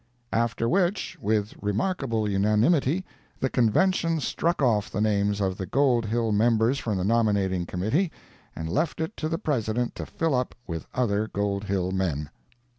]After 0.33 0.67
which, 0.67 1.15
with 1.21 1.53
remarkable 1.61 2.27
unanimity, 2.27 3.05
the 3.39 3.51
Convention 3.51 4.19
struck 4.19 4.59
off 4.59 4.89
the 4.89 4.99
names 4.99 5.39
of 5.39 5.57
the 5.59 5.67
Gold 5.67 6.07
Hill 6.07 6.31
members 6.31 6.79
from 6.79 6.97
the 6.97 7.03
nominating 7.03 7.67
committee, 7.67 8.11
and 8.55 8.67
left 8.67 8.99
it 8.99 9.15
to 9.17 9.29
the 9.29 9.37
President 9.37 9.93
to 9.93 10.07
fill 10.07 10.33
up 10.33 10.55
with 10.65 10.87
other 10.95 11.27
Gold 11.27 11.65
Hill 11.65 11.91
men. 11.91 12.31